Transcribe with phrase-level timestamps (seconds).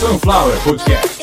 [0.00, 1.20] Sunflower Podcast.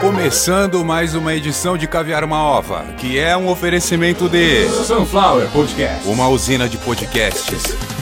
[0.00, 6.08] Começando mais uma edição de Caviar uma Ova, que é um oferecimento de Sunflower Podcast,
[6.08, 7.97] uma usina de podcasts.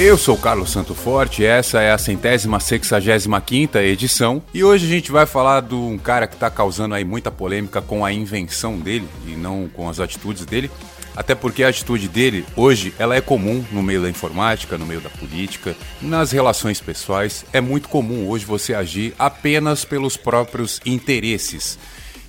[0.00, 4.88] Eu sou Carlos Santo Forte, essa é a centésima sexagésima quinta edição e hoje a
[4.88, 8.78] gente vai falar de um cara que está causando aí muita polêmica com a invenção
[8.78, 10.70] dele e não com as atitudes dele,
[11.16, 15.00] até porque a atitude dele, hoje, ela é comum no meio da informática, no meio
[15.00, 17.44] da política, nas relações pessoais.
[17.52, 21.76] É muito comum hoje você agir apenas pelos próprios interesses.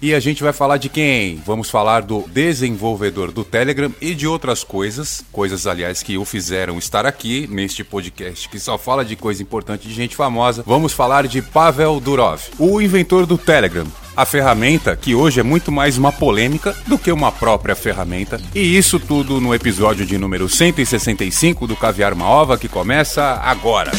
[0.01, 1.41] E a gente vai falar de quem?
[1.45, 6.77] Vamos falar do desenvolvedor do Telegram e de outras coisas, coisas aliás que o fizeram
[6.77, 10.63] estar aqui neste podcast que só fala de coisa importante de gente famosa.
[10.65, 13.85] Vamos falar de Pavel Durov, o inventor do Telegram
[14.15, 18.41] a ferramenta que hoje é muito mais uma polêmica do que uma própria ferramenta.
[18.53, 23.91] E isso tudo no episódio de número 165 do Caviar Uma Ova que começa agora.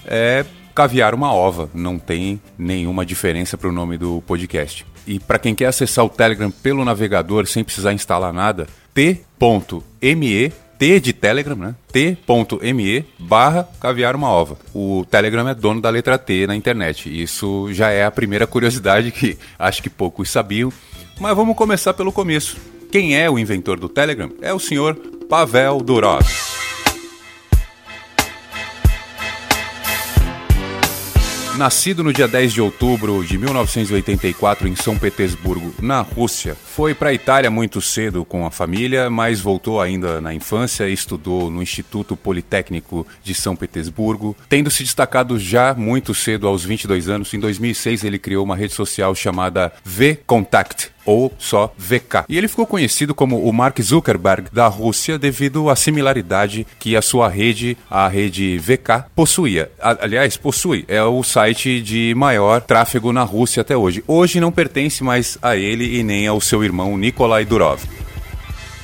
[0.06, 4.86] é caviar uma ova, não tem nenhuma diferença para o nome do podcast.
[5.06, 11.00] E para quem quer acessar o Telegram pelo navegador sem precisar instalar nada, t.me T
[11.00, 11.76] de Telegram, né?
[11.92, 14.58] T.me barra caviar uma ova.
[14.74, 17.10] O Telegram é dono da letra T na internet.
[17.10, 20.72] Isso já é a primeira curiosidade que acho que poucos sabiam.
[21.20, 22.58] Mas vamos começar pelo começo.
[22.92, 24.30] Quem é o inventor do Telegram?
[24.42, 24.96] É o senhor
[25.30, 26.45] Pavel Durov.
[31.58, 37.12] Nascido no dia 10 de outubro de 1984 em São Petersburgo, na Rússia, foi para
[37.12, 41.64] a Itália muito cedo com a família, mas voltou ainda na infância e estudou no
[41.64, 47.34] Instituto Politécnico de São Petersburgo, tendo se destacado já muito cedo aos 22 anos.
[47.34, 52.26] Em 2006 ele criou uma rede social chamada V-Contact, ou só VK.
[52.28, 57.02] E ele ficou conhecido como o Mark Zuckerberg da Rússia devido à similaridade que a
[57.02, 59.72] sua rede, a rede VK, possuía.
[59.80, 60.86] Aliás, possui.
[60.88, 64.04] É o site de maior tráfego na Rússia até hoje.
[64.08, 67.82] Hoje não pertence mais a ele e nem ao seu irmão Nikolai Durov.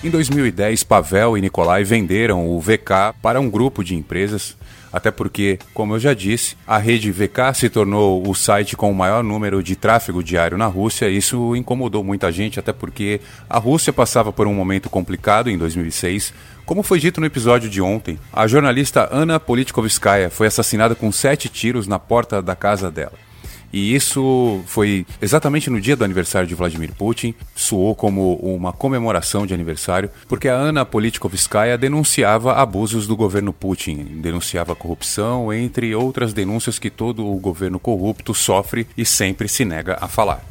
[0.03, 4.57] Em 2010, Pavel e Nikolai venderam o VK para um grupo de empresas
[4.91, 8.95] até porque, como eu já disse, a rede VK se tornou o site com o
[8.95, 11.07] maior número de tráfego diário na Rússia.
[11.07, 15.57] E isso incomodou muita gente, até porque a Rússia passava por um momento complicado em
[15.57, 16.33] 2006.
[16.65, 21.47] Como foi dito no episódio de ontem, a jornalista Ana Politkovskaya foi assassinada com sete
[21.47, 23.30] tiros na porta da casa dela.
[23.71, 29.45] E isso foi exatamente no dia do aniversário de Vladimir Putin, soou como uma comemoração
[29.45, 36.33] de aniversário, porque a Ana Politkovskaya denunciava abusos do governo Putin, denunciava corrupção, entre outras
[36.33, 40.43] denúncias que todo o governo corrupto sofre e sempre se nega a falar.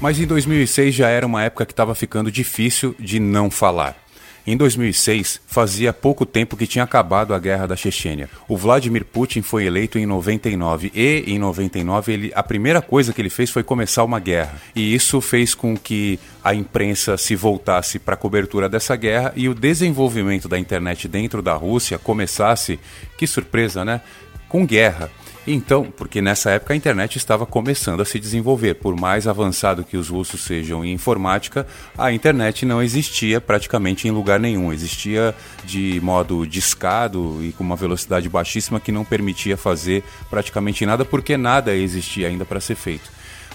[0.00, 4.01] Mas em 2006 já era uma época que estava ficando difícil de não falar.
[4.44, 8.28] Em 2006, fazia pouco tempo que tinha acabado a guerra da Chechênia.
[8.48, 13.22] O Vladimir Putin foi eleito em 99 e, em 99, ele, a primeira coisa que
[13.22, 14.60] ele fez foi começar uma guerra.
[14.74, 19.48] E isso fez com que a imprensa se voltasse para a cobertura dessa guerra e
[19.48, 22.80] o desenvolvimento da internet dentro da Rússia começasse,
[23.16, 24.00] que surpresa, né?
[24.48, 25.08] Com guerra.
[25.44, 28.74] Então, porque nessa época a internet estava começando a se desenvolver.
[28.74, 31.66] Por mais avançado que os russos sejam em informática,
[31.98, 34.72] a internet não existia praticamente em lugar nenhum.
[34.72, 35.34] Existia
[35.64, 41.36] de modo discado e com uma velocidade baixíssima que não permitia fazer praticamente nada, porque
[41.36, 43.10] nada existia ainda para ser feito.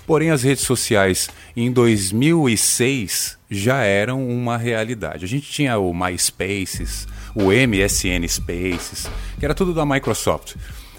[0.05, 5.23] Porém, as redes sociais em 2006 já eram uma realidade.
[5.23, 10.55] A gente tinha o MySpaces, o MSN Spaces, que era tudo da Microsoft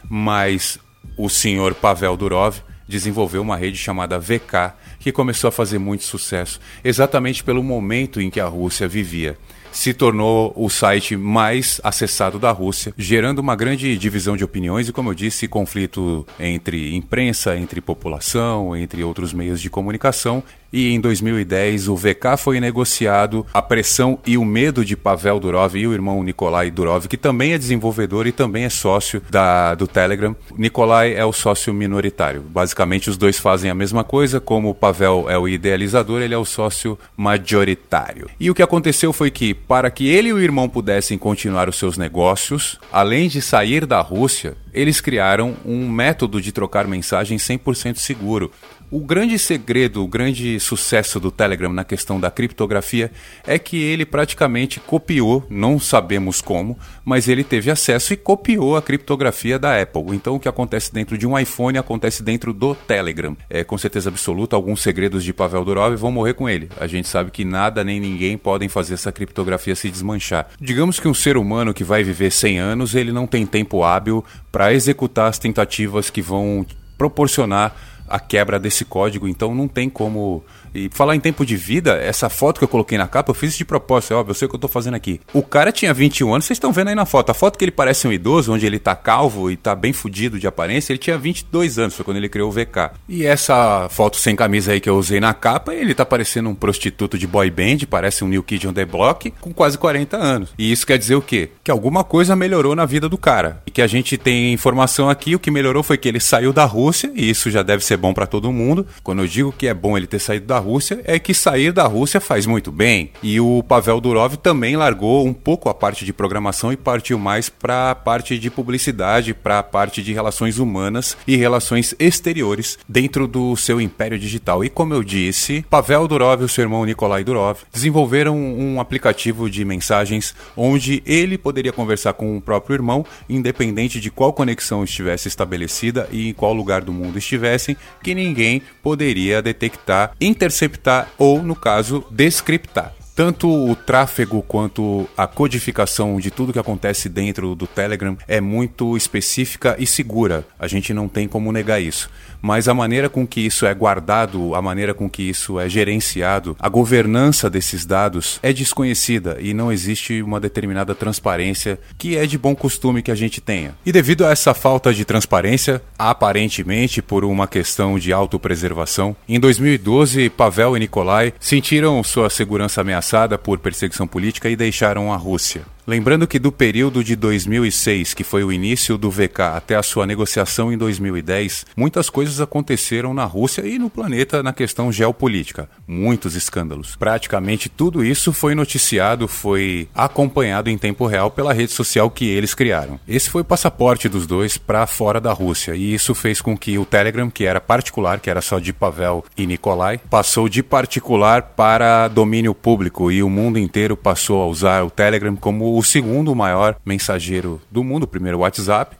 [0.08, 0.78] mas
[1.16, 2.56] o senhor Pavel Durov
[2.88, 8.30] desenvolveu uma rede chamada VK, que começou a fazer muito sucesso, exatamente pelo momento em
[8.30, 9.36] que a Rússia vivia
[9.70, 14.92] se tornou o site mais acessado da Rússia, gerando uma grande divisão de opiniões e,
[14.92, 20.42] como eu disse, conflito entre imprensa, entre população, entre outros meios de comunicação.
[20.72, 23.46] E em 2010 o VK foi negociado.
[23.52, 27.52] A pressão e o medo de Pavel Durov e o irmão Nikolai Durov, que também
[27.52, 30.36] é desenvolvedor e também é sócio da, do Telegram.
[30.56, 32.42] Nikolai é o sócio minoritário.
[32.42, 34.40] Basicamente, os dois fazem a mesma coisa.
[34.40, 38.28] Como o Pavel é o idealizador, ele é o sócio majoritário.
[38.38, 41.78] E o que aconteceu foi que para que ele e o irmão pudessem continuar os
[41.78, 47.96] seus negócios, além de sair da Rússia, eles criaram um método de trocar mensagens 100%
[47.96, 48.52] seguro.
[48.90, 53.10] O grande segredo, o grande sucesso do Telegram na questão da criptografia
[53.46, 58.82] é que ele praticamente copiou, não sabemos como, mas ele teve acesso e copiou a
[58.82, 60.04] criptografia da Apple.
[60.14, 63.36] Então o que acontece dentro de um iPhone acontece dentro do Telegram.
[63.50, 66.70] É com certeza absoluta, alguns segredos de Pavel Durov vão morrer com ele.
[66.80, 70.48] A gente sabe que nada nem ninguém podem fazer essa criptografia se desmanchar.
[70.58, 74.24] Digamos que um ser humano que vai viver 100 anos, ele não tem tempo hábil
[74.58, 76.66] para executar as tentativas que vão
[76.98, 77.76] proporcionar
[78.08, 82.28] a quebra desse código, então não tem como e falar em tempo de vida, essa
[82.28, 84.48] foto que eu coloquei na capa, eu fiz de propósito, é óbvio, eu sei o
[84.48, 85.20] que eu tô fazendo aqui.
[85.32, 87.30] O cara tinha 21 anos, vocês estão vendo aí na foto.
[87.30, 90.38] A foto que ele parece um idoso, onde ele tá calvo e tá bem fudido
[90.38, 92.90] de aparência, ele tinha 22 anos, foi quando ele criou o VK.
[93.08, 96.54] E essa foto sem camisa aí que eu usei na capa, ele tá parecendo um
[96.54, 100.50] prostituto de boy band, parece um New Kid on the Block, com quase 40 anos.
[100.58, 101.50] E isso quer dizer o quê?
[101.62, 103.62] Que alguma coisa melhorou na vida do cara.
[103.66, 106.64] E que a gente tem informação aqui, o que melhorou foi que ele saiu da
[106.64, 108.86] Rússia, e isso já deve ser bom para todo mundo.
[109.02, 111.86] Quando eu digo que é bom ele ter saído da Rússia é que sair da
[111.86, 113.10] Rússia faz muito bem.
[113.22, 117.48] E o Pavel Durov também largou um pouco a parte de programação e partiu mais
[117.48, 123.26] para a parte de publicidade, para a parte de relações humanas e relações exteriores dentro
[123.26, 124.64] do seu império digital.
[124.64, 129.50] E como eu disse, Pavel Durov e o seu irmão Nikolai Durov desenvolveram um aplicativo
[129.50, 135.28] de mensagens onde ele poderia conversar com o próprio irmão, independente de qual conexão estivesse
[135.28, 140.12] estabelecida e em qual lugar do mundo estivessem, que ninguém poderia detectar,
[140.48, 142.94] interceptar ou, no caso, descriptar.
[143.14, 148.96] Tanto o tráfego quanto a codificação de tudo que acontece dentro do Telegram é muito
[148.96, 150.46] específica e segura.
[150.58, 152.08] A gente não tem como negar isso
[152.40, 156.56] mas a maneira com que isso é guardado, a maneira com que isso é gerenciado,
[156.58, 162.38] a governança desses dados é desconhecida e não existe uma determinada transparência que é de
[162.38, 163.74] bom costume que a gente tenha.
[163.84, 170.30] E devido a essa falta de transparência, aparentemente por uma questão de autopreservação, em 2012
[170.30, 175.62] Pavel e Nikolai sentiram sua segurança ameaçada por perseguição política e deixaram a Rússia.
[175.88, 180.06] Lembrando que do período de 2006, que foi o início do VK, até a sua
[180.06, 185.66] negociação em 2010, muitas coisas aconteceram na Rússia e no planeta na questão geopolítica.
[185.86, 186.94] Muitos escândalos.
[186.94, 192.52] Praticamente tudo isso foi noticiado, foi acompanhado em tempo real pela rede social que eles
[192.52, 193.00] criaram.
[193.08, 196.76] Esse foi o passaporte dos dois para fora da Rússia e isso fez com que
[196.76, 201.40] o Telegram, que era particular, que era só de Pavel e Nikolai, passou de particular
[201.56, 206.34] para domínio público e o mundo inteiro passou a usar o Telegram como o segundo
[206.34, 208.96] maior mensageiro do mundo, o primeiro WhatsApp.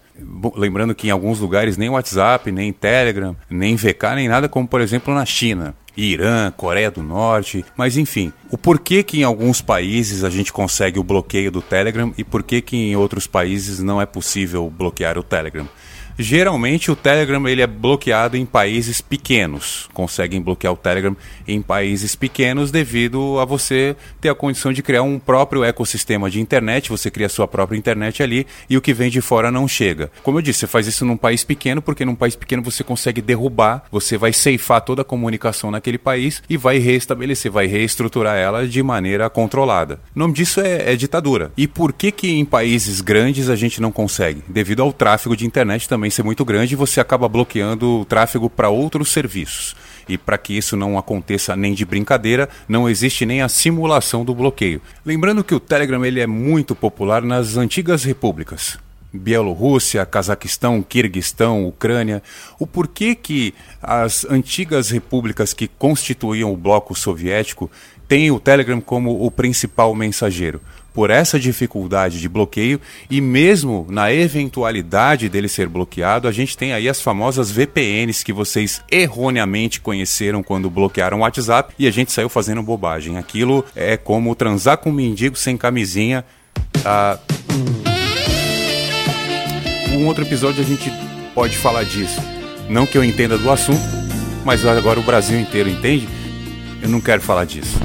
[0.55, 4.81] Lembrando que em alguns lugares nem WhatsApp, nem Telegram, nem VK, nem nada, como por
[4.81, 5.75] exemplo na China.
[5.97, 11.01] Irã, Coreia do Norte, mas enfim, o porquê que em alguns países a gente consegue
[11.01, 15.19] o bloqueio do Telegram e por que que em outros países não é possível bloquear
[15.19, 15.69] o Telegram.
[16.21, 19.89] Geralmente o Telegram ele é bloqueado em países pequenos.
[19.95, 25.03] Conseguem bloquear o Telegram em países pequenos devido a você ter a condição de criar
[25.03, 26.91] um próprio ecossistema de internet.
[26.91, 30.11] Você cria a sua própria internet ali e o que vem de fora não chega.
[30.25, 33.23] Como eu disse, você faz isso num país pequeno porque num país pequeno você consegue
[33.23, 38.67] derrubar, você vai ceifar toda a comunicação naquele país e vai reestabelecer, vai reestruturar ela
[38.67, 40.01] de maneira controlada.
[40.17, 41.53] O nome disso é, é ditadura.
[41.57, 44.43] E por que que em países grandes a gente não consegue?
[44.49, 48.69] Devido ao tráfego de internet também ser muito grande, você acaba bloqueando o tráfego para
[48.69, 49.75] outros serviços.
[50.09, 54.35] E para que isso não aconteça nem de brincadeira, não existe nem a simulação do
[54.35, 54.81] bloqueio.
[55.05, 58.79] Lembrando que o Telegram ele é muito popular nas antigas repúblicas.
[59.13, 62.23] Bielorrússia, Cazaquistão, Quirguistão, Ucrânia.
[62.59, 67.71] O porquê que as antigas repúblicas que constituíam o bloco soviético
[68.07, 70.61] têm o Telegram como o principal mensageiro?
[70.99, 76.73] Por essa dificuldade de bloqueio e mesmo na eventualidade dele ser bloqueado, a gente tem
[76.73, 82.11] aí as famosas VPNs que vocês erroneamente conheceram quando bloquearam o WhatsApp e a gente
[82.11, 83.17] saiu fazendo bobagem.
[83.17, 86.25] Aquilo é como transar com um mendigo sem camisinha.
[86.85, 87.17] Ah,
[89.93, 90.91] um outro episódio a gente
[91.33, 92.21] pode falar disso.
[92.69, 93.85] Não que eu entenda do assunto,
[94.45, 96.09] mas agora o Brasil inteiro entende.
[96.83, 97.79] Eu não quero falar disso.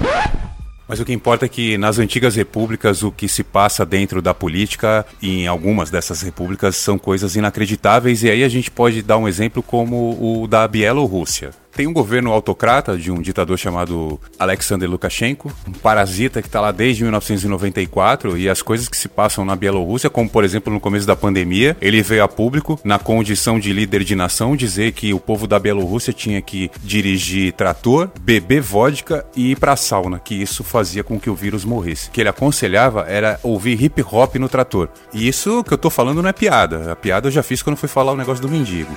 [0.88, 4.34] Mas o que importa é que nas antigas repúblicas o que se passa dentro da
[4.34, 9.28] política, em algumas dessas repúblicas, são coisas inacreditáveis, e aí a gente pode dar um
[9.28, 11.63] exemplo como o da Bielorrússia.
[11.76, 16.72] Tem um governo autocrata de um ditador chamado Alexander Lukashenko, um parasita que está lá
[16.72, 21.08] desde 1994 e as coisas que se passam na Bielorrússia, como por exemplo no começo
[21.08, 25.20] da pandemia, ele veio a público na condição de líder de nação dizer que o
[25.20, 30.64] povo da Bielorrússia tinha que dirigir trator, beber vodka e ir para sauna, que isso
[30.64, 32.10] fazia com que o vírus morresse.
[32.10, 34.90] O que ele aconselhava era ouvir hip hop no trator.
[35.12, 36.92] E isso que eu tô falando não é piada.
[36.92, 38.96] A piada eu já fiz quando fui falar o negócio do mendigo.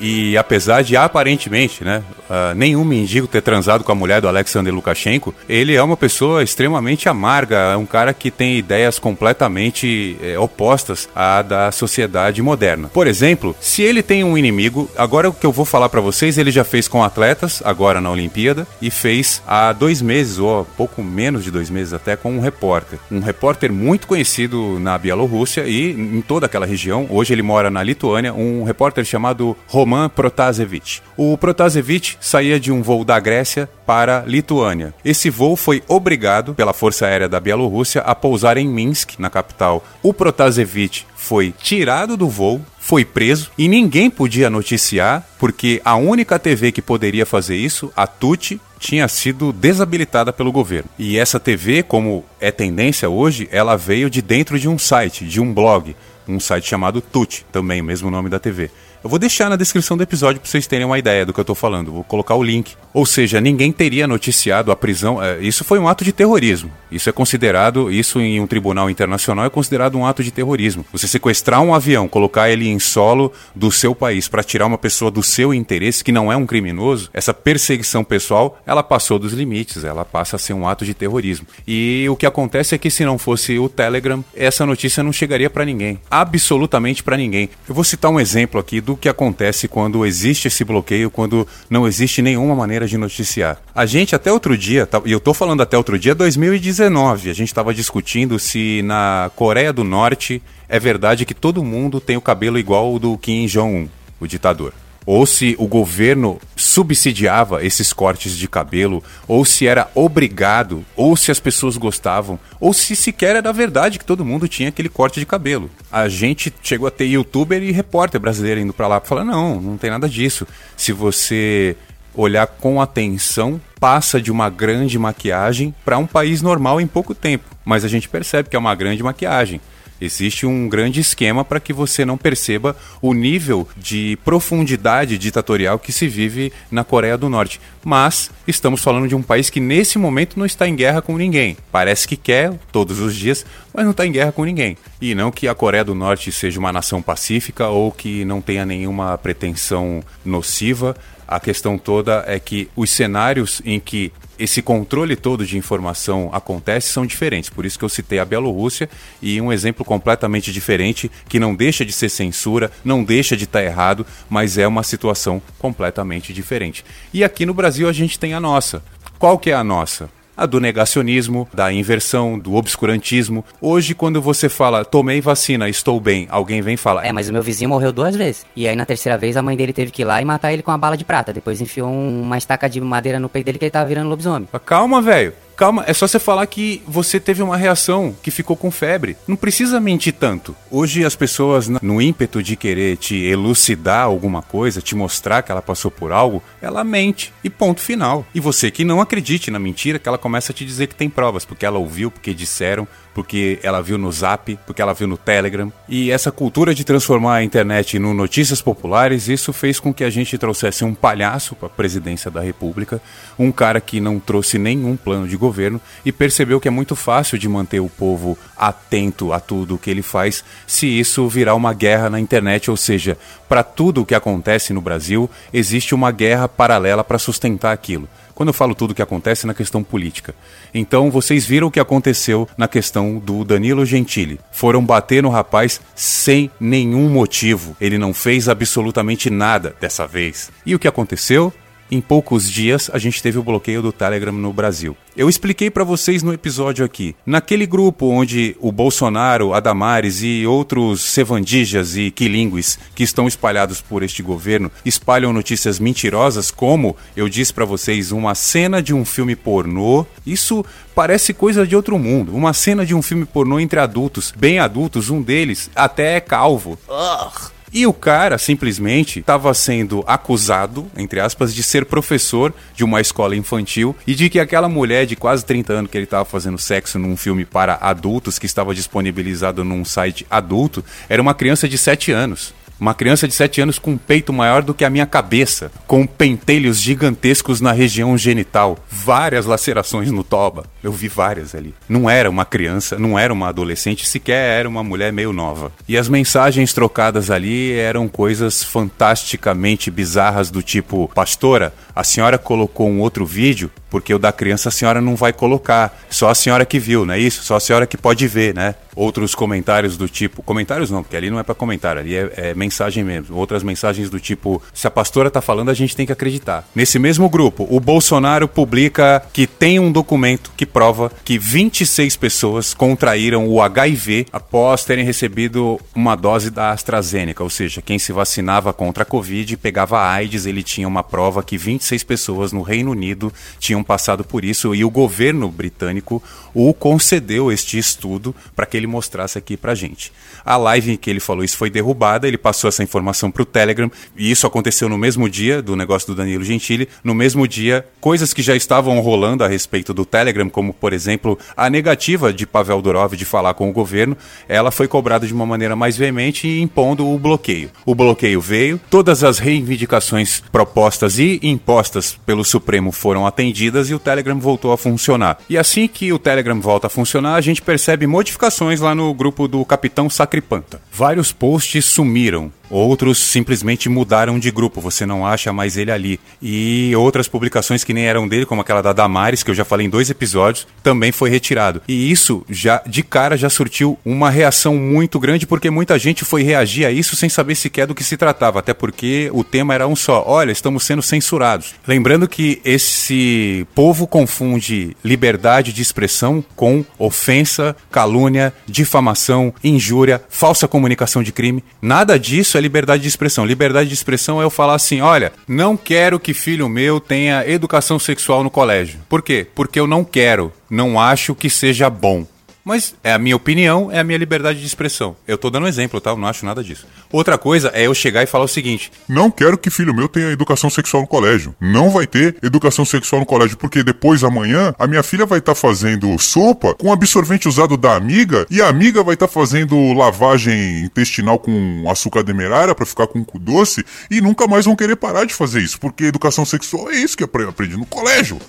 [0.00, 4.74] E apesar de aparentemente, né, uh, nenhum mendigo ter transado com a mulher do Alexander
[4.74, 10.38] Lukashenko, ele é uma pessoa extremamente amarga, é um cara que tem ideias completamente é,
[10.38, 12.88] opostas à da sociedade moderna.
[12.88, 16.38] Por exemplo, se ele tem um inimigo, agora o que eu vou falar para vocês,
[16.38, 21.02] ele já fez com atletas, agora na Olimpíada, e fez há dois meses, ou pouco
[21.02, 22.98] menos de dois meses até, com um repórter.
[23.10, 27.06] Um repórter muito conhecido na Bielorrússia e em toda aquela região.
[27.10, 31.02] Hoje ele mora na Lituânia, um repórter chamado Roman Protasevich.
[31.16, 34.94] O Protasevich saía de um voo da Grécia para Lituânia.
[35.04, 39.84] Esse voo foi obrigado pela Força Aérea da Bielorrússia a pousar em Minsk, na capital.
[40.02, 46.38] O Protasevich foi tirado do voo, foi preso e ninguém podia noticiar porque a única
[46.38, 50.88] TV que poderia fazer isso, a TUT, tinha sido desabilitada pelo governo.
[50.98, 55.40] E essa TV, como é tendência hoje, ela veio de dentro de um site, de
[55.40, 55.96] um blog,
[56.28, 58.70] um site chamado TUT, também o mesmo nome da TV.
[59.06, 61.42] Eu vou deixar na descrição do episódio para vocês terem uma ideia do que eu
[61.42, 61.92] estou falando.
[61.92, 62.74] Vou colocar o link.
[62.92, 65.22] Ou seja, ninguém teria noticiado a prisão.
[65.22, 66.72] É, isso foi um ato de terrorismo.
[66.90, 70.84] Isso é considerado, isso em um tribunal internacional é considerado um ato de terrorismo.
[70.90, 75.08] Você sequestrar um avião, colocar ele em solo do seu país para tirar uma pessoa
[75.08, 79.84] do seu interesse, que não é um criminoso, essa perseguição pessoal, ela passou dos limites,
[79.84, 81.46] ela passa a ser um ato de terrorismo.
[81.66, 85.50] E o que acontece é que se não fosse o Telegram, essa notícia não chegaria
[85.50, 86.00] para ninguém.
[86.10, 87.50] Absolutamente para ninguém.
[87.68, 91.86] Eu vou citar um exemplo aqui do que acontece quando existe esse bloqueio, quando não
[91.86, 93.60] existe nenhuma maneira de noticiar.
[93.74, 97.48] A gente até outro dia, e eu tô falando até outro dia, 2019, a gente
[97.48, 102.58] estava discutindo se na Coreia do Norte é verdade que todo mundo tem o cabelo
[102.58, 103.88] igual ao do Kim Jong-un,
[104.20, 104.72] o ditador
[105.06, 111.30] ou se o governo subsidiava esses cortes de cabelo, ou se era obrigado, ou se
[111.30, 115.26] as pessoas gostavam, ou se sequer era verdade que todo mundo tinha aquele corte de
[115.26, 115.70] cabelo.
[115.90, 119.60] A gente chegou a ter youtuber e repórter brasileiro indo para lá para falar: não,
[119.60, 120.46] não tem nada disso.
[120.76, 121.76] Se você
[122.12, 127.44] olhar com atenção, passa de uma grande maquiagem para um país normal em pouco tempo.
[127.64, 129.60] Mas a gente percebe que é uma grande maquiagem.
[130.00, 135.92] Existe um grande esquema para que você não perceba o nível de profundidade ditatorial que
[135.92, 137.60] se vive na Coreia do Norte.
[137.84, 141.56] Mas estamos falando de um país que nesse momento não está em guerra com ninguém.
[141.72, 144.76] Parece que quer todos os dias, mas não está em guerra com ninguém.
[145.00, 148.66] E não que a Coreia do Norte seja uma nação pacífica ou que não tenha
[148.66, 150.96] nenhuma pretensão nociva.
[151.26, 156.88] A questão toda é que os cenários em que esse controle todo de informação acontece
[156.88, 157.50] são diferentes.
[157.50, 158.88] Por isso que eu citei a Bielorrússia
[159.20, 163.60] e um exemplo completamente diferente que não deixa de ser censura, não deixa de estar
[163.60, 166.84] tá errado, mas é uma situação completamente diferente.
[167.12, 168.82] E aqui no Brasil a gente tem a nossa.
[169.18, 170.10] Qual que é a nossa?
[170.36, 173.44] A do negacionismo, da inversão, do obscurantismo.
[173.60, 177.06] Hoje, quando você fala, tomei vacina, estou bem, alguém vem falar.
[177.06, 178.44] É, mas o meu vizinho morreu duas vezes.
[178.54, 180.62] E aí na terceira vez a mãe dele teve que ir lá e matar ele
[180.62, 181.32] com uma bala de prata.
[181.32, 184.48] Depois enfiou um, uma estaca de madeira no peito dele que ele tava virando lobisomem.
[184.64, 185.32] Calma, velho.
[185.56, 189.16] Calma, é só você falar que você teve uma reação, que ficou com febre.
[189.26, 190.54] Não precisa mentir tanto.
[190.70, 195.62] Hoje as pessoas, no ímpeto de querer te elucidar alguma coisa, te mostrar que ela
[195.62, 197.32] passou por algo, ela mente.
[197.42, 198.26] E ponto final.
[198.34, 201.08] E você que não acredite na mentira, que ela começa a te dizer que tem
[201.08, 205.16] provas, porque ela ouviu, porque disseram, porque ela viu no Zap, porque ela viu no
[205.16, 205.72] Telegram.
[205.88, 210.10] E essa cultura de transformar a internet no notícias populares, isso fez com que a
[210.10, 213.00] gente trouxesse um palhaço para a presidência da República,
[213.38, 217.38] um cara que não trouxe nenhum plano de governo e percebeu que é muito fácil
[217.38, 221.72] de manter o povo atento a tudo o que ele faz se isso virar uma
[221.72, 223.16] guerra na internet, ou seja,
[223.48, 228.06] para tudo o que acontece no Brasil, existe uma guerra paralela para sustentar aquilo.
[228.36, 230.34] Quando eu falo tudo o que acontece na questão política.
[230.74, 234.38] Então vocês viram o que aconteceu na questão do Danilo Gentili.
[234.52, 237.74] Foram bater no rapaz sem nenhum motivo.
[237.80, 240.50] Ele não fez absolutamente nada dessa vez.
[240.66, 241.50] E o que aconteceu?
[241.88, 244.96] Em poucos dias, a gente teve o bloqueio do Telegram no Brasil.
[245.16, 247.14] Eu expliquei para vocês no episódio aqui.
[247.24, 253.80] Naquele grupo onde o Bolsonaro, a Damares e outros sevandijas e quilingues que estão espalhados
[253.80, 259.04] por este governo espalham notícias mentirosas, como eu disse para vocês, uma cena de um
[259.04, 260.04] filme pornô.
[260.26, 260.64] Isso
[260.94, 262.34] parece coisa de outro mundo.
[262.34, 266.78] Uma cena de um filme pornô entre adultos, bem adultos, um deles até é calvo.
[266.88, 267.55] Ugh.
[267.72, 273.36] E o cara simplesmente estava sendo acusado, entre aspas, de ser professor de uma escola
[273.36, 276.98] infantil e de que aquela mulher de quase 30 anos que ele estava fazendo sexo
[276.98, 282.12] num filme para adultos que estava disponibilizado num site adulto era uma criança de 7
[282.12, 282.54] anos.
[282.78, 286.06] Uma criança de 7 anos com um peito maior do que a minha cabeça, com
[286.06, 290.64] pentelhos gigantescos na região genital, várias lacerações no toba.
[290.86, 291.74] Eu vi várias ali.
[291.88, 295.72] Não era uma criança, não era uma adolescente, sequer era uma mulher meio nova.
[295.88, 302.88] E as mensagens trocadas ali eram coisas fantasticamente bizarras do tipo: Pastora, a senhora colocou
[302.88, 305.98] um outro vídeo porque o da criança a senhora não vai colocar.
[306.10, 307.42] Só a senhora que viu, não é isso?
[307.42, 308.74] Só a senhora que pode ver, né?
[308.94, 310.42] Outros comentários do tipo.
[310.42, 313.36] Comentários não, porque ali não é para comentário, ali é, é, mensagem mesmo.
[313.36, 316.68] Outras mensagens do tipo: se a pastora tá falando, a gente tem que acreditar.
[316.74, 322.74] Nesse mesmo grupo, o Bolsonaro publica que tem um documento que prova que 26 pessoas
[322.74, 328.74] contraíram o HIV após terem recebido uma dose da AstraZeneca, ou seja, quem se vacinava
[328.74, 333.32] contra a Covid pegava AIDS, ele tinha uma prova que 26 pessoas no Reino Unido
[333.58, 338.86] tinham passado por isso e o governo britânico o concedeu este estudo para que ele
[338.86, 340.12] mostrasse aqui para gente.
[340.44, 343.46] A live em que ele falou isso foi derrubada, ele passou essa informação para o
[343.46, 346.88] Telegram e isso aconteceu no mesmo dia do negócio do Danilo Gentili.
[347.02, 351.38] No mesmo dia, coisas que já estavam rolando a respeito do Telegram, como por exemplo
[351.56, 354.16] a negativa de Pavel Durov de falar com o governo,
[354.48, 357.70] ela foi cobrada de uma maneira mais veemente e impondo o bloqueio.
[357.84, 363.98] O bloqueio veio, todas as reivindicações propostas e impostas pelo Supremo foram atendidas e o
[363.98, 365.38] Telegram voltou a funcionar.
[365.48, 369.48] E assim que o Telegram volta a funcionar, a gente percebe modificações lá no grupo
[369.48, 370.80] do Capitão Sacripanta.
[370.92, 372.52] Vários posts sumiram.
[372.70, 376.20] Outros simplesmente mudaram de grupo, você não acha mais ele ali.
[376.42, 379.86] E outras publicações que nem eram dele, como aquela da Damares, que eu já falei
[379.86, 381.82] em dois episódios, também foi retirado.
[381.86, 386.42] E isso já de cara já surtiu uma reação muito grande, porque muita gente foi
[386.42, 389.86] reagir a isso sem saber sequer do que se tratava, até porque o tema era
[389.86, 391.74] um só: olha, estamos sendo censurados.
[391.86, 401.22] Lembrando que esse povo confunde liberdade de expressão com ofensa, calúnia, difamação, injúria, falsa comunicação
[401.22, 401.62] de crime.
[401.80, 403.44] Nada disso é liberdade de expressão.
[403.44, 407.98] Liberdade de expressão é eu falar assim: olha, não quero que filho meu tenha educação
[407.98, 409.00] sexual no colégio.
[409.08, 409.46] Por quê?
[409.54, 412.26] Porque eu não quero, não acho que seja bom.
[412.66, 415.14] Mas é a minha opinião, é a minha liberdade de expressão.
[415.24, 416.10] Eu tô dando um exemplo, tá?
[416.10, 416.84] Eu não acho nada disso.
[417.12, 420.32] Outra coisa é eu chegar e falar o seguinte: Não quero que filho meu tenha
[420.32, 421.54] educação sexual no colégio.
[421.60, 425.54] Não vai ter educação sexual no colégio, porque depois amanhã a minha filha vai estar
[425.54, 429.92] tá fazendo sopa com absorvente usado da amiga e a amiga vai estar tá fazendo
[429.92, 434.96] lavagem intestinal com açúcar demerara para ficar com cu doce e nunca mais vão querer
[434.96, 438.40] parar de fazer isso, porque educação sexual é isso que aprende no colégio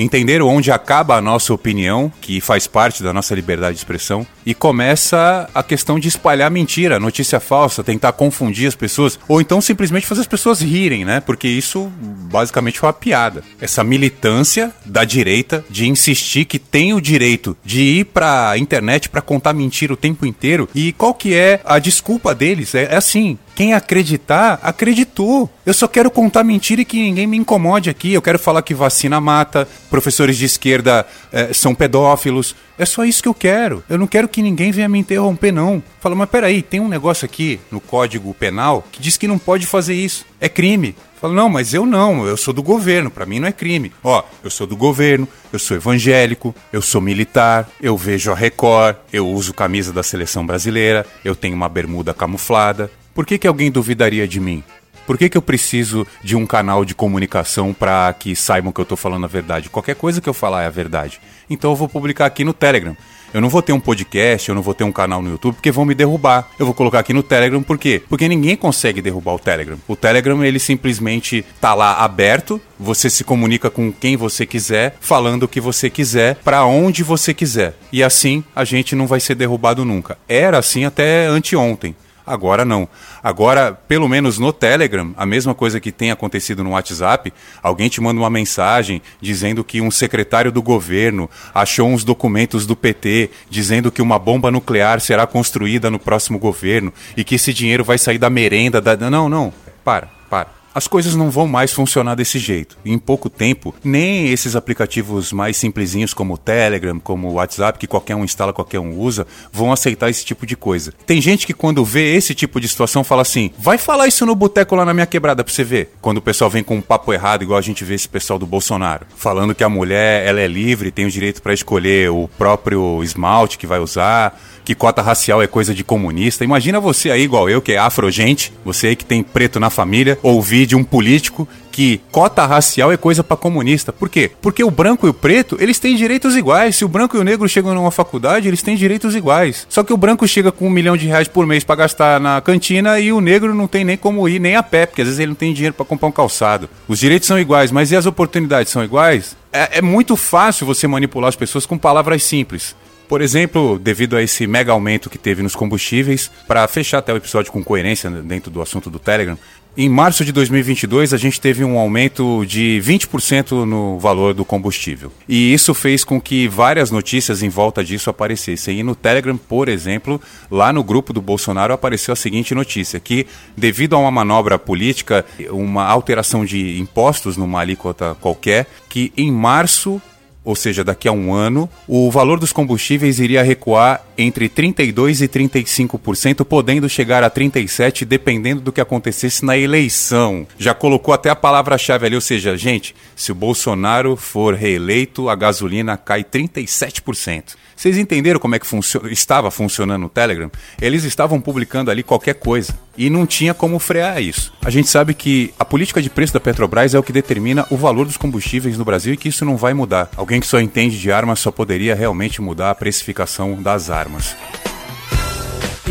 [0.00, 4.54] entender onde acaba a nossa opinião, que faz parte da nossa liberdade de expressão, e
[4.54, 10.06] começa a questão de espalhar mentira, notícia falsa, tentar confundir as pessoas, ou então simplesmente
[10.06, 11.20] fazer as pessoas rirem, né?
[11.20, 11.90] Porque isso
[12.30, 13.42] basicamente foi uma piada.
[13.60, 19.20] Essa militância da direita de insistir que tem o direito de ir pra internet para
[19.20, 20.68] contar mentira o tempo inteiro.
[20.74, 22.74] E qual que é a desculpa deles?
[22.74, 25.46] É, é assim, Quem acreditar, acreditou.
[25.66, 28.10] Eu só quero contar mentira e que ninguém me incomode aqui.
[28.10, 32.56] Eu quero falar que vacina mata, professores de esquerda eh, são pedófilos.
[32.78, 33.84] É só isso que eu quero.
[33.86, 35.82] Eu não quero que ninguém venha me interromper, não.
[36.00, 39.66] Fala, mas peraí, tem um negócio aqui no Código Penal que diz que não pode
[39.66, 40.24] fazer isso.
[40.40, 40.96] É crime.
[41.20, 43.92] Fala, não, mas eu não, eu sou do governo, para mim não é crime.
[44.02, 48.96] Ó, eu sou do governo, eu sou evangélico, eu sou militar, eu vejo a Record,
[49.12, 52.90] eu uso camisa da seleção brasileira, eu tenho uma bermuda camuflada.
[53.14, 54.62] Por que, que alguém duvidaria de mim?
[55.06, 58.84] Por que, que eu preciso de um canal de comunicação para que saibam que eu
[58.84, 59.68] tô falando a verdade?
[59.68, 61.20] Qualquer coisa que eu falar é a verdade.
[61.48, 62.96] Então eu vou publicar aqui no Telegram.
[63.32, 65.70] Eu não vou ter um podcast, eu não vou ter um canal no YouTube porque
[65.70, 66.48] vão me derrubar.
[66.58, 68.02] Eu vou colocar aqui no Telegram por quê?
[68.08, 69.78] Porque ninguém consegue derrubar o Telegram.
[69.86, 75.44] O Telegram ele simplesmente tá lá aberto, você se comunica com quem você quiser, falando
[75.44, 77.76] o que você quiser, para onde você quiser.
[77.92, 80.18] E assim a gente não vai ser derrubado nunca.
[80.28, 81.94] Era assim até anteontem.
[82.30, 82.88] Agora não.
[83.22, 88.00] Agora, pelo menos no Telegram, a mesma coisa que tem acontecido no WhatsApp, alguém te
[88.00, 93.90] manda uma mensagem dizendo que um secretário do governo achou uns documentos do PT dizendo
[93.90, 98.18] que uma bomba nuclear será construída no próximo governo e que esse dinheiro vai sair
[98.18, 98.96] da merenda da.
[99.10, 99.52] Não, não.
[99.84, 102.76] Para, para as coisas não vão mais funcionar desse jeito.
[102.84, 107.86] Em pouco tempo, nem esses aplicativos mais simplesinhos como o Telegram, como o WhatsApp, que
[107.86, 110.92] qualquer um instala, qualquer um usa, vão aceitar esse tipo de coisa.
[111.06, 114.34] Tem gente que quando vê esse tipo de situação fala assim: vai falar isso no
[114.34, 115.92] boteco lá na minha quebrada pra você ver.
[116.00, 118.46] Quando o pessoal vem com um papo errado, igual a gente vê esse pessoal do
[118.46, 123.02] Bolsonaro, falando que a mulher ela é livre, tem o direito para escolher o próprio
[123.02, 126.44] esmalte que vai usar que cota racial é coisa de comunista.
[126.44, 130.16] Imagina você aí, igual eu, que é afrogente, você aí que tem preto na família,
[130.22, 133.92] ouvir de um político que cota racial é coisa para comunista.
[133.92, 134.30] Por quê?
[134.40, 136.76] Porque o branco e o preto, eles têm direitos iguais.
[136.76, 139.66] Se o branco e o negro chegam numa faculdade, eles têm direitos iguais.
[139.68, 142.40] Só que o branco chega com um milhão de reais por mês para gastar na
[142.40, 145.20] cantina e o negro não tem nem como ir nem a pé, porque às vezes
[145.20, 146.68] ele não tem dinheiro para comprar um calçado.
[146.88, 149.36] Os direitos são iguais, mas e as oportunidades são iguais?
[149.52, 152.74] É, é muito fácil você manipular as pessoas com palavras simples.
[153.10, 157.16] Por exemplo, devido a esse mega aumento que teve nos combustíveis, para fechar até o
[157.16, 159.36] episódio com coerência dentro do assunto do Telegram,
[159.76, 165.12] em março de 2022 a gente teve um aumento de 20% no valor do combustível.
[165.28, 168.80] E isso fez com que várias notícias em volta disso aparecessem.
[168.80, 173.26] E no Telegram, por exemplo, lá no grupo do Bolsonaro apareceu a seguinte notícia: que
[173.56, 180.02] devido a uma manobra política, uma alteração de impostos numa alíquota qualquer, que em março
[180.44, 185.28] ou seja, daqui a um ano, o valor dos combustíveis iria recuar entre 32% e
[185.28, 190.46] 35%, podendo chegar a 37%, dependendo do que acontecesse na eleição.
[190.58, 195.34] Já colocou até a palavra-chave ali, ou seja, gente, se o Bolsonaro for reeleito, a
[195.34, 197.56] gasolina cai 37%.
[197.80, 200.50] Vocês entenderam como é que funcio estava funcionando o Telegram?
[200.82, 204.52] Eles estavam publicando ali qualquer coisa e não tinha como frear isso.
[204.62, 207.78] A gente sabe que a política de preço da Petrobras é o que determina o
[207.78, 210.10] valor dos combustíveis no Brasil e que isso não vai mudar.
[210.14, 214.36] Alguém que só entende de armas só poderia realmente mudar a precificação das armas.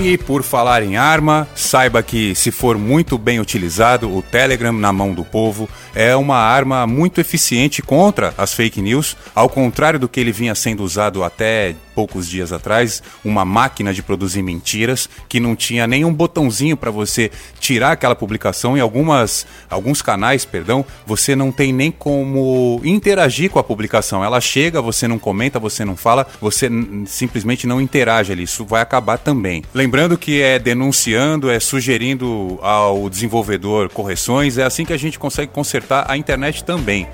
[0.01, 4.93] E por falar em arma, saiba que se for muito bem utilizado, o Telegram na
[4.93, 10.07] mão do povo é uma arma muito eficiente contra as fake news, ao contrário do
[10.07, 15.37] que ele vinha sendo usado até poucos dias atrás, uma máquina de produzir mentiras que
[15.37, 21.35] não tinha nenhum botãozinho para você tirar aquela publicação em algumas alguns canais, perdão, você
[21.35, 24.23] não tem nem como interagir com a publicação.
[24.23, 26.69] Ela chega, você não comenta, você não fala, você
[27.05, 28.43] simplesmente não interage ali.
[28.43, 29.61] Isso vai acabar também.
[29.73, 35.51] Lembrando que é denunciando, é sugerindo ao desenvolvedor correções, é assim que a gente consegue
[35.51, 37.09] consertar a internet também.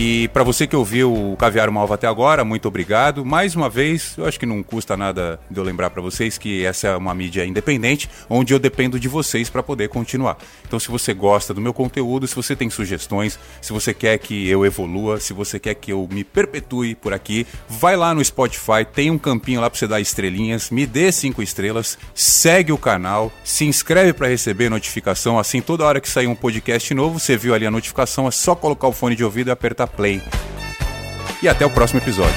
[0.00, 3.24] E para você que ouviu o Caviar Malva até agora, muito obrigado.
[3.24, 6.64] Mais uma vez, eu acho que não custa nada de eu lembrar para vocês que
[6.64, 10.38] essa é uma mídia independente, onde eu dependo de vocês para poder continuar.
[10.64, 14.48] Então, se você gosta do meu conteúdo, se você tem sugestões, se você quer que
[14.48, 18.84] eu evolua, se você quer que eu me perpetue por aqui, vai lá no Spotify,
[18.84, 23.32] tem um campinho lá para você dar estrelinhas, me dê cinco estrelas, segue o canal,
[23.42, 25.40] se inscreve para receber notificação.
[25.40, 28.54] Assim, toda hora que sair um podcast novo, você viu ali a notificação, é só
[28.54, 30.22] colocar o fone de ouvido e apertar play.
[31.42, 32.34] E até o próximo episódio.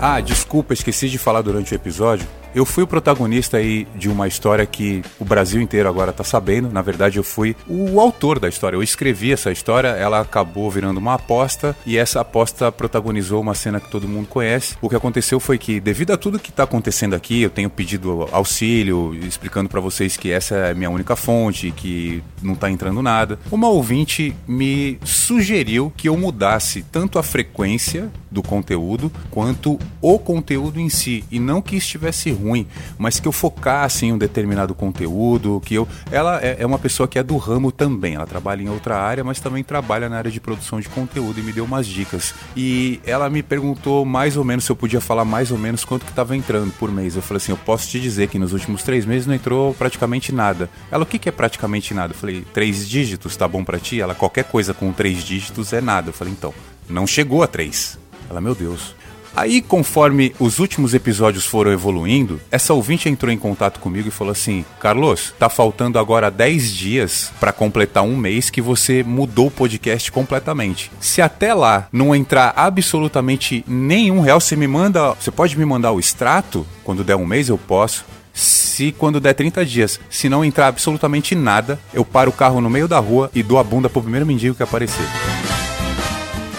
[0.00, 4.26] Ah, desculpa, esqueci de falar durante o episódio Eu fui o protagonista aí de uma
[4.26, 6.68] história que o Brasil inteiro agora tá sabendo.
[6.70, 8.76] Na verdade, eu fui o autor da história.
[8.76, 13.78] Eu escrevi essa história, ela acabou virando uma aposta e essa aposta protagonizou uma cena
[13.78, 14.76] que todo mundo conhece.
[14.82, 18.28] O que aconteceu foi que, devido a tudo que tá acontecendo aqui, eu tenho pedido
[18.32, 23.00] auxílio, explicando para vocês que essa é a minha única fonte, que não tá entrando
[23.00, 23.38] nada.
[23.50, 30.80] Uma ouvinte me sugeriu que eu mudasse tanto a frequência do conteúdo quanto o conteúdo
[30.80, 32.66] em si e não que estivesse ruim,
[32.98, 37.06] mas que eu focasse em um determinado conteúdo, que eu ela é, é uma pessoa
[37.06, 40.30] que é do ramo também, ela trabalha em outra área, mas também trabalha na área
[40.30, 42.34] de produção de conteúdo e me deu umas dicas.
[42.56, 46.04] E ela me perguntou mais ou menos se eu podia falar mais ou menos quanto
[46.04, 47.16] que estava entrando por mês.
[47.16, 50.32] Eu falei assim, eu posso te dizer que nos últimos três meses não entrou praticamente
[50.32, 50.70] nada.
[50.90, 52.12] Ela, o que, que é praticamente nada?
[52.12, 54.00] Eu falei, três dígitos, tá bom para ti?
[54.00, 56.10] Ela, qualquer coisa com três dígitos é nada.
[56.10, 56.54] Eu falei, então,
[56.88, 57.98] não chegou a três.
[58.28, 58.94] Ela, meu Deus.
[59.34, 64.32] Aí, conforme os últimos episódios foram evoluindo, essa ouvinte entrou em contato comigo e falou
[64.32, 69.50] assim: Carlos, tá faltando agora 10 dias para completar um mês que você mudou o
[69.50, 70.90] podcast completamente.
[71.00, 75.14] Se até lá não entrar absolutamente nenhum real, você me manda.
[75.14, 76.66] Você pode me mandar o extrato?
[76.82, 78.04] Quando der um mês, eu posso.
[78.32, 82.70] Se quando der 30 dias, se não entrar absolutamente nada, eu paro o carro no
[82.70, 85.04] meio da rua e dou a bunda pro primeiro mendigo que aparecer.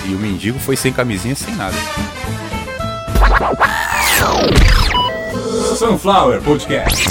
[0.05, 1.77] E o mendigo foi sem camisinha, sem nada.
[5.75, 7.01] Sunflower Podcast.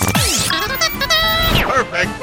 [1.60, 2.19] Perfect.